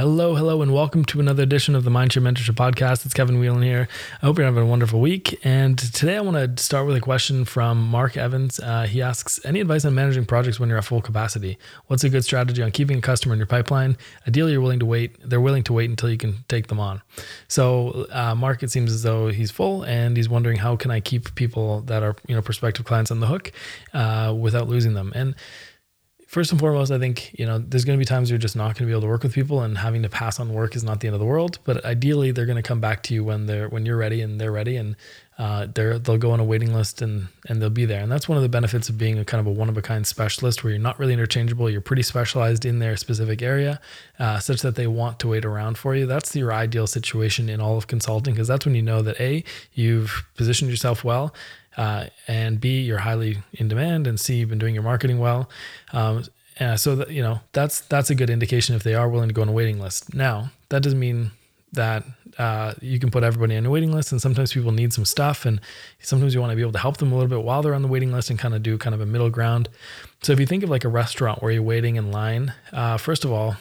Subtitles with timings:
[0.00, 3.04] Hello, hello, and welcome to another edition of the Mindshare Mentorship Podcast.
[3.04, 3.86] It's Kevin Whelan here.
[4.22, 5.38] I hope you're having a wonderful week.
[5.44, 8.58] And today I want to start with a question from Mark Evans.
[8.58, 11.58] Uh, he asks Any advice on managing projects when you're at full capacity?
[11.88, 13.98] What's a good strategy on keeping a customer in your pipeline?
[14.26, 15.16] Ideally, you're willing to wait.
[15.22, 17.02] They're willing to wait until you can take them on.
[17.48, 21.00] So, uh, Mark, it seems as though he's full and he's wondering how can I
[21.00, 23.52] keep people that are you know prospective clients on the hook
[23.92, 25.12] uh, without losing them.
[25.14, 25.34] And
[26.30, 28.66] first and foremost, I think, you know, there's going to be times you're just not
[28.66, 30.84] going to be able to work with people and having to pass on work is
[30.84, 31.58] not the end of the world.
[31.64, 34.40] But ideally they're going to come back to you when they're, when you're ready and
[34.40, 34.94] they're ready and
[35.38, 38.00] uh, they're, they'll go on a waiting list and, and they'll be there.
[38.00, 39.82] And that's one of the benefits of being a kind of a one of a
[39.82, 41.68] kind specialist where you're not really interchangeable.
[41.68, 43.80] You're pretty specialized in their specific area,
[44.20, 46.06] uh, such that they want to wait around for you.
[46.06, 49.42] That's your ideal situation in all of consulting because that's when you know that A,
[49.72, 51.34] you've positioned yourself well
[51.76, 55.48] uh, and B, you're highly in demand, and C, you've been doing your marketing well.
[55.92, 56.24] Um,
[56.76, 59.42] so that you know that's that's a good indication if they are willing to go
[59.42, 60.14] on a waiting list.
[60.14, 61.30] Now that doesn't mean
[61.72, 62.04] that
[62.38, 65.46] uh, you can put everybody on a waiting list, and sometimes people need some stuff,
[65.46, 65.60] and
[66.00, 67.82] sometimes you want to be able to help them a little bit while they're on
[67.82, 69.68] the waiting list and kind of do kind of a middle ground.
[70.22, 73.24] So if you think of like a restaurant where you're waiting in line, uh, first
[73.24, 73.56] of all,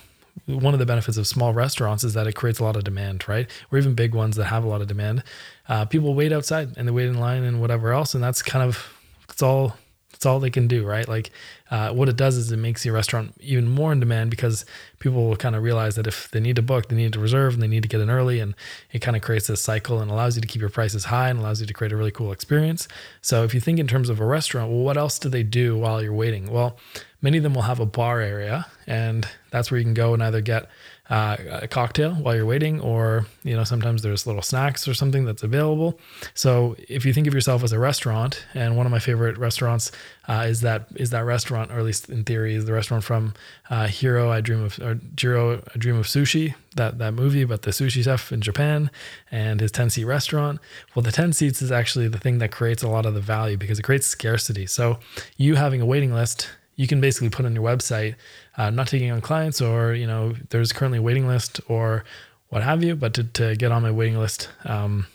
[0.45, 3.27] one of the benefits of small restaurants is that it creates a lot of demand,
[3.27, 3.49] right?
[3.71, 5.23] Or even big ones that have a lot of demand.
[5.67, 8.67] Uh, people wait outside and they wait in line and whatever else, and that's kind
[8.67, 8.93] of
[9.29, 9.75] it's all
[10.19, 11.07] it's all they can do, right?
[11.07, 11.31] Like
[11.71, 14.65] uh, what it does is it makes your restaurant even more in demand because
[14.99, 17.53] people will kind of realize that if they need to book, they need to reserve
[17.53, 18.41] and they need to get in early.
[18.41, 18.53] And
[18.91, 21.39] it kind of creates this cycle and allows you to keep your prices high and
[21.39, 22.85] allows you to create a really cool experience.
[23.21, 25.77] So if you think in terms of a restaurant, well, what else do they do
[25.77, 26.51] while you're waiting?
[26.51, 26.77] Well,
[27.21, 30.23] many of them will have a bar area and that's where you can go and
[30.23, 30.67] either get
[31.09, 35.25] uh, a cocktail while you're waiting, or you know sometimes there's little snacks or something
[35.25, 35.99] that's available.
[36.35, 39.91] So if you think of yourself as a restaurant, and one of my favorite restaurants
[40.27, 43.33] uh, is that is that restaurant, or at least in theory, is the restaurant from
[43.71, 44.31] uh, Hero.
[44.31, 46.53] I Dream of or Jiro, I Dream of Sushi.
[46.75, 48.91] That that movie about the sushi chef in Japan
[49.31, 50.59] and his ten seat restaurant.
[50.93, 53.57] Well, the ten seats is actually the thing that creates a lot of the value
[53.57, 54.67] because it creates scarcity.
[54.67, 54.99] So
[55.37, 56.49] you having a waiting list
[56.79, 58.15] you can basically put on your website,
[58.55, 62.05] uh, not taking on clients or, you know, there's currently a waiting list or
[62.47, 65.05] what have you, but to, to get on my waiting list, um,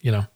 [0.00, 0.26] you know,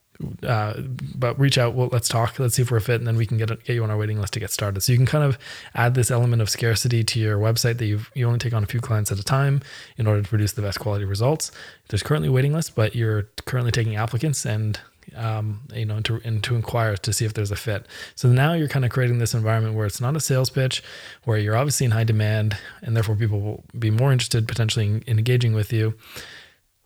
[0.45, 0.75] uh,
[1.17, 1.75] but reach out.
[1.75, 2.39] Well, let's talk.
[2.39, 4.21] Let's see if we're fit, and then we can get get you on our waiting
[4.21, 4.81] list to get started.
[4.81, 5.39] So you can kind of
[5.75, 8.67] add this element of scarcity to your website that you you only take on a
[8.67, 9.61] few clients at a time
[9.99, 11.53] in order to produce the best quality results.
[11.89, 14.81] There's currently a waiting list, but you're currently taking applicants, and
[15.15, 17.87] um, you know, and to, and to inquire to see if there's a fit.
[18.15, 20.83] So now you're kind of creating this environment where it's not a sales pitch,
[21.25, 25.03] where you're obviously in high demand, and therefore people will be more interested potentially in,
[25.07, 25.95] in engaging with you.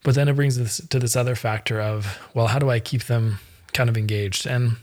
[0.02, 3.04] But then it brings us to this other factor of, well, how do I keep
[3.04, 3.38] them
[3.72, 4.46] kind of engaged?
[4.46, 4.76] And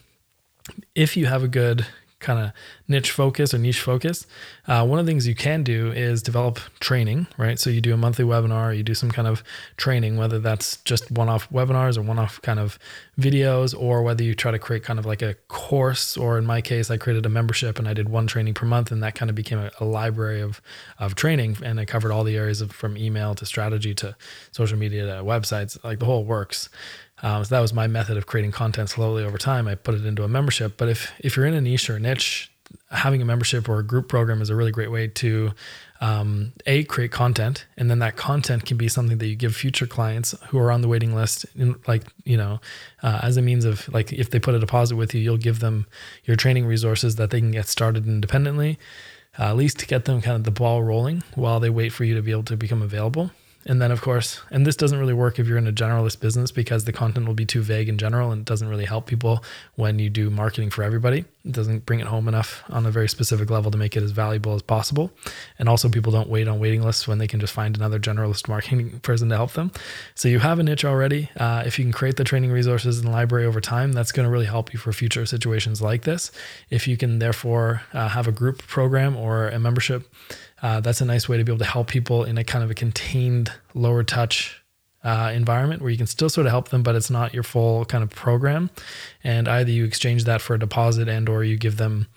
[0.95, 1.85] if you have a good
[2.19, 2.51] kind of
[2.87, 4.25] niche focus or niche focus,
[4.67, 7.59] uh, one of the things you can do is develop training, right?
[7.59, 9.43] So you do a monthly webinar, you do some kind of
[9.77, 12.79] training, whether that's just one off webinars or one off kind of
[13.19, 16.61] videos, or whether you try to create kind of like a course, or in my
[16.61, 19.29] case, I created a membership and I did one training per month, and that kind
[19.29, 20.61] of became a, a library of,
[20.99, 21.57] of training.
[21.63, 24.15] And it covered all the areas of from email to strategy to
[24.51, 26.69] social media to websites, like the whole works.
[27.23, 29.67] Um, so that was my method of creating content slowly over time.
[29.67, 30.77] I put it into a membership.
[30.77, 32.51] But if if you're in a niche or a niche,
[32.91, 35.51] having a membership or a group program is a really great way to
[35.99, 39.87] um, a create content, and then that content can be something that you give future
[39.87, 42.59] clients who are on the waiting list, in, like you know,
[43.01, 45.59] uh, as a means of like if they put a deposit with you, you'll give
[45.59, 45.87] them
[46.25, 48.77] your training resources that they can get started independently.
[49.39, 52.03] Uh, at least to get them kind of the ball rolling while they wait for
[52.03, 53.29] you to be able to become available.
[53.65, 56.51] And then, of course, and this doesn't really work if you're in a generalist business
[56.51, 59.43] because the content will be too vague in general and it doesn't really help people
[59.75, 61.25] when you do marketing for everybody.
[61.43, 64.11] It doesn't bring it home enough on a very specific level to make it as
[64.11, 65.11] valuable as possible.
[65.59, 68.47] And also, people don't wait on waiting lists when they can just find another generalist
[68.47, 69.71] marketing person to help them.
[70.15, 71.29] So, you have a niche already.
[71.35, 74.25] Uh, if you can create the training resources in the library over time, that's going
[74.25, 76.31] to really help you for future situations like this.
[76.69, 80.09] If you can, therefore, uh, have a group program or a membership
[80.61, 82.71] uh, that's a nice way to be able to help people in a kind of
[82.71, 84.63] a contained, lower touch
[85.03, 87.85] uh, environment where you can still sort of help them, but it's not your full
[87.85, 88.69] kind of program.
[89.23, 92.07] And either you exchange that for a deposit and or you give them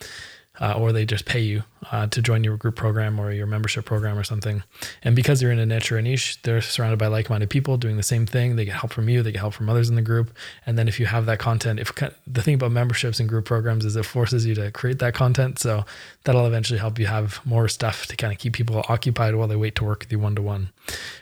[0.60, 3.84] uh, or they just pay you uh, to join your group program or your membership
[3.84, 4.62] program or something.
[5.02, 7.96] And because they're in a niche or a niche, they're surrounded by like-minded people doing
[7.96, 8.56] the same thing.
[8.56, 10.30] They get help from you, they get help from others in the group.
[10.66, 11.92] And then if you have that content, if
[12.26, 15.58] the thing about memberships and group programs is it forces you to create that content,
[15.58, 15.84] so
[16.24, 19.56] that'll eventually help you have more stuff to kind of keep people occupied while they
[19.56, 20.70] wait to work with you one to one.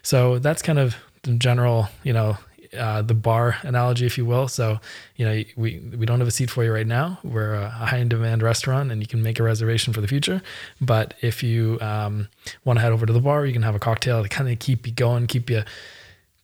[0.03, 2.39] So that's kind of the general, you know,
[2.77, 4.49] uh, the bar analogy, if you will.
[4.49, 4.81] So,
[5.17, 7.19] you know, we we don't have a seat for you right now.
[7.23, 10.43] We're a high in demand restaurant, and you can make a reservation for the future.
[10.81, 12.29] But if you um,
[12.65, 14.59] want to head over to the bar, you can have a cocktail to kind of
[14.59, 15.65] keep you going, keep you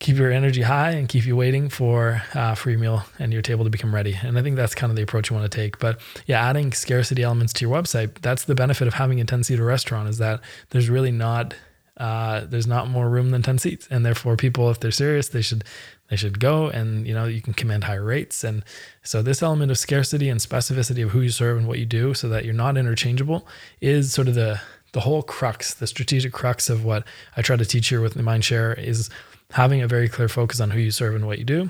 [0.01, 3.65] keep your energy high and keep you waiting for uh, free meal and your table
[3.65, 4.19] to become ready.
[4.23, 5.79] And I think that's kind of the approach you want to take.
[5.79, 9.45] But yeah, adding scarcity elements to your website, that's the benefit of having a 10
[9.45, 11.55] seater restaurant is that there's really not
[11.97, 13.87] uh, there's not more room than 10 seats.
[13.91, 15.65] And therefore people if they're serious they should
[16.09, 16.69] they should go.
[16.69, 18.45] And you know you can command higher rates.
[18.45, 18.65] And
[19.03, 22.15] so this element of scarcity and specificity of who you serve and what you do
[22.15, 23.47] so that you're not interchangeable
[23.81, 24.61] is sort of the
[24.95, 27.05] the whole crux the strategic crux of what
[27.37, 29.11] i try to teach here with the mindshare is
[29.51, 31.69] having a very clear focus on who you serve and what you do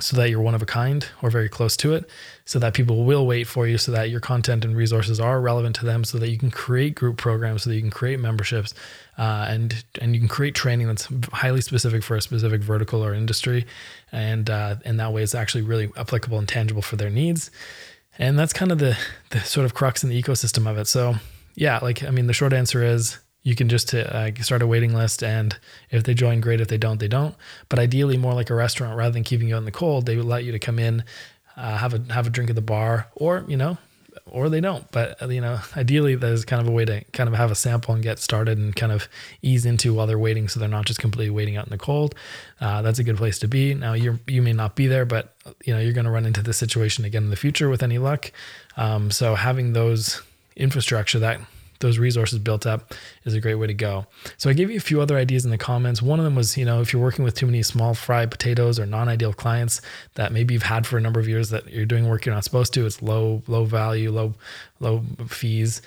[0.00, 2.08] so that you're one of a kind or very close to it,
[2.44, 5.76] so that people will wait for you, so that your content and resources are relevant
[5.76, 8.74] to them, so that you can create group programs, so that you can create memberships,
[9.18, 13.14] uh, and and you can create training that's highly specific for a specific vertical or
[13.14, 13.66] industry,
[14.10, 17.50] and uh, and that way it's actually really applicable and tangible for their needs,
[18.18, 18.98] and that's kind of the
[19.30, 20.86] the sort of crux in the ecosystem of it.
[20.86, 21.14] So
[21.54, 24.94] yeah, like I mean, the short answer is you can just uh, start a waiting
[24.94, 25.56] list and
[25.90, 26.60] if they join great.
[26.60, 27.36] If they don't they don't.
[27.68, 30.26] But ideally more like a restaurant rather than keeping you in the cold they would
[30.26, 31.04] let you to come in
[31.56, 33.78] uh, have a have a drink at the bar or you know
[34.26, 34.90] or they don't.
[34.90, 37.54] But uh, you know ideally there's kind of a way to kind of have a
[37.54, 39.08] sample and get started and kind of
[39.42, 42.14] ease into while they're waiting so they're not just completely waiting out in the cold.
[42.62, 43.74] Uh, that's a good place to be.
[43.74, 46.42] Now you you may not be there but you know you're going to run into
[46.42, 48.32] this situation again in the future with any luck.
[48.78, 50.22] Um, so having those
[50.56, 51.40] infrastructure that
[51.84, 52.94] those resources built up
[53.24, 54.06] is a great way to go.
[54.38, 56.00] So I gave you a few other ideas in the comments.
[56.00, 58.78] One of them was, you know, if you're working with too many small fry potatoes
[58.80, 59.82] or non-ideal clients
[60.14, 62.44] that maybe you've had for a number of years that you're doing work you're not
[62.44, 64.34] supposed to, it's low, low value, low,
[64.80, 65.82] low fees.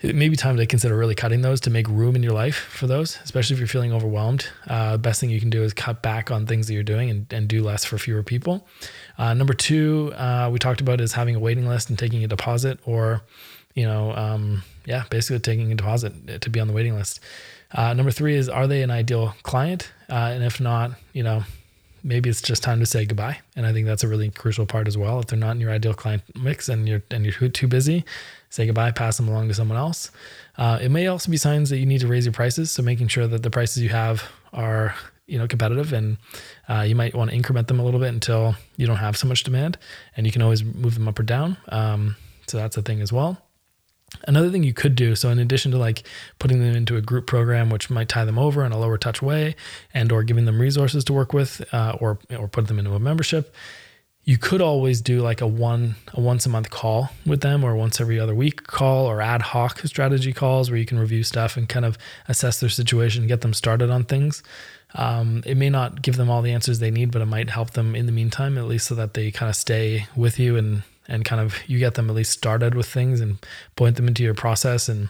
[0.00, 2.56] It may be time to consider really cutting those to make room in your life
[2.56, 4.46] for those, especially if you're feeling overwhelmed.
[4.66, 7.32] Uh, best thing you can do is cut back on things that you're doing and,
[7.32, 8.66] and do less for fewer people.
[9.16, 12.28] Uh, number two, uh, we talked about is having a waiting list and taking a
[12.28, 13.22] deposit or
[13.74, 17.20] you know, um, yeah, basically taking a deposit to be on the waiting list.
[17.72, 19.92] Uh, number three is, are they an ideal client?
[20.08, 21.42] Uh, and if not, you know,
[22.04, 23.38] maybe it's just time to say goodbye.
[23.56, 25.18] And I think that's a really crucial part as well.
[25.18, 28.04] If they're not in your ideal client mix and you're and you're too busy,
[28.50, 30.10] say goodbye, pass them along to someone else.
[30.56, 32.70] Uh, it may also be signs that you need to raise your prices.
[32.70, 34.22] So making sure that the prices you have
[34.52, 34.94] are
[35.26, 36.18] you know competitive and
[36.68, 39.26] uh, you might want to increment them a little bit until you don't have so
[39.26, 39.78] much demand
[40.16, 42.14] and you can always move them up or down um,
[42.46, 43.40] so that's a thing as well
[44.26, 46.06] Another thing you could do, so in addition to like
[46.38, 49.20] putting them into a group program, which might tie them over in a lower touch
[49.20, 49.54] way,
[49.92, 52.98] and or giving them resources to work with, uh, or or put them into a
[52.98, 53.54] membership,
[54.24, 57.76] you could always do like a one a once a month call with them, or
[57.76, 61.56] once every other week call, or ad hoc strategy calls where you can review stuff
[61.56, 64.42] and kind of assess their situation, get them started on things.
[64.94, 67.72] Um, it may not give them all the answers they need, but it might help
[67.72, 70.84] them in the meantime, at least so that they kind of stay with you and
[71.06, 73.38] and kind of you get them at least started with things and
[73.76, 75.08] point them into your process and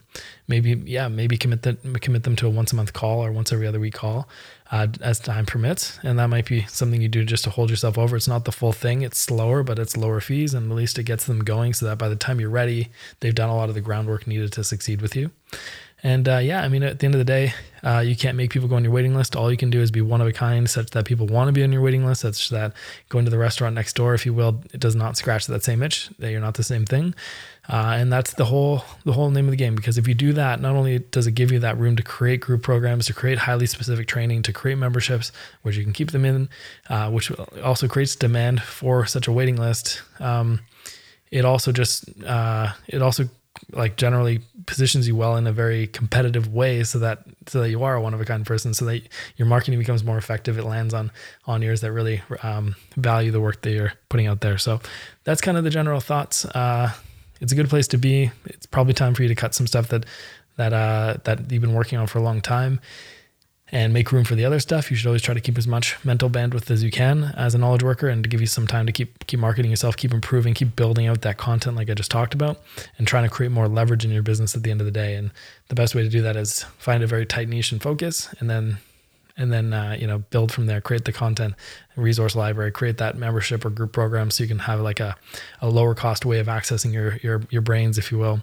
[0.48, 3.52] maybe yeah maybe commit them commit them to a once a month call or once
[3.52, 4.28] every other week call
[4.70, 6.00] uh, as time permits.
[6.02, 8.16] And that might be something you do just to hold yourself over.
[8.16, 9.02] It's not the full thing.
[9.02, 11.98] It's slower but it's lower fees and at least it gets them going so that
[11.98, 15.00] by the time you're ready they've done a lot of the groundwork needed to succeed
[15.00, 15.30] with you
[16.04, 18.50] and uh, yeah, I mean, at the end of the day, uh, you can't make
[18.50, 19.34] people go on your waiting list.
[19.34, 21.52] All you can do is be one of a kind, such that people want to
[21.52, 22.20] be on your waiting list.
[22.20, 22.74] Such that
[23.08, 25.82] going to the restaurant next door, if you will, it does not scratch that same
[25.82, 26.10] itch.
[26.18, 27.14] That you're not the same thing,
[27.70, 29.74] uh, and that's the whole the whole name of the game.
[29.74, 32.40] Because if you do that, not only does it give you that room to create
[32.40, 36.26] group programs, to create highly specific training, to create memberships, which you can keep them
[36.26, 36.50] in,
[36.90, 37.32] uh, which
[37.62, 40.02] also creates demand for such a waiting list.
[40.20, 40.60] Um,
[41.30, 43.30] it also just uh, it also
[43.72, 47.82] like generally positions you well in a very competitive way so that so that you
[47.82, 49.02] are a one of a kind person so that
[49.36, 50.58] your marketing becomes more effective.
[50.58, 51.10] It lands on
[51.46, 54.58] on ears that really um, value the work that you're putting out there.
[54.58, 54.80] So
[55.24, 56.44] that's kind of the general thoughts.
[56.44, 56.92] Uh,
[57.40, 58.30] it's a good place to be.
[58.46, 60.04] It's probably time for you to cut some stuff that
[60.56, 62.80] that uh, that you've been working on for a long time
[63.74, 64.88] and make room for the other stuff.
[64.88, 67.58] You should always try to keep as much mental bandwidth as you can as a
[67.58, 70.54] knowledge worker and to give you some time to keep keep marketing yourself, keep improving,
[70.54, 72.62] keep building out that content like I just talked about
[72.98, 75.16] and trying to create more leverage in your business at the end of the day.
[75.16, 75.32] And
[75.68, 78.48] the best way to do that is find a very tight niche and focus and
[78.48, 78.78] then
[79.36, 81.54] and then uh, you know build from there create the content
[81.96, 85.16] resource library create that membership or group program so you can have like a,
[85.60, 88.42] a lower cost way of accessing your your your brains if you will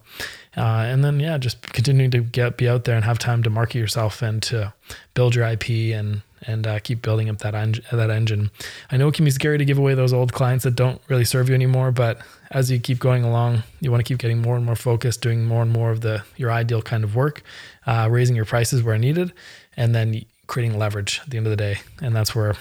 [0.57, 3.49] uh, and then yeah just continuing to get be out there and have time to
[3.49, 4.73] market yourself and to
[5.13, 8.49] build your ip and and uh, keep building up that en- that engine.
[8.91, 11.25] I know it can be scary to give away those old clients that don't really
[11.25, 12.19] serve you anymore, but
[12.49, 15.45] as you keep going along, you want to keep getting more and more focused, doing
[15.45, 17.43] more and more of the your ideal kind of work,
[17.85, 19.33] uh, raising your prices where needed,
[19.77, 21.77] and then creating leverage at the end of the day.
[22.01, 22.55] And that's where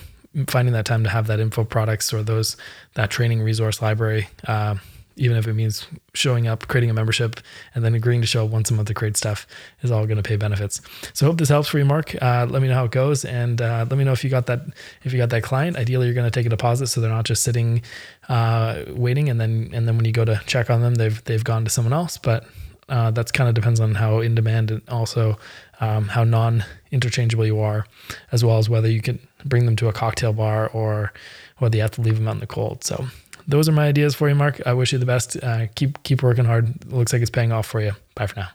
[0.46, 2.56] finding that time to have that info products or those
[2.94, 4.28] that training resource library.
[4.46, 4.76] Uh,
[5.16, 7.40] even if it means showing up, creating a membership,
[7.74, 9.44] and then agreeing to show up once a month to create stuff
[9.82, 10.80] is all going to pay benefits.
[11.12, 12.14] So hope this helps for you, Mark.
[12.22, 14.46] Uh, let me know how it goes, and uh, let me know if you got
[14.46, 14.60] that
[15.02, 15.76] if you got that client.
[15.76, 17.82] Ideally, you're going to take a deposit so they're not just sitting
[18.28, 21.44] uh, waiting, and then and then when you go to check on them, they've they've
[21.44, 22.16] gone to someone else.
[22.16, 22.46] But
[22.90, 25.38] uh, that's kind of depends on how in demand and also
[25.80, 27.86] um, how non interchangeable you are,
[28.32, 31.12] as well as whether you can bring them to a cocktail bar or
[31.58, 32.84] whether you have to leave them out in the cold.
[32.84, 33.06] So
[33.46, 34.60] those are my ideas for you, Mark.
[34.66, 35.42] I wish you the best.
[35.42, 36.92] Uh, keep keep working hard.
[36.92, 37.92] Looks like it's paying off for you.
[38.14, 38.48] Bye for now.